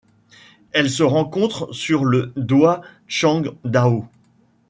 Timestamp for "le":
2.05-2.33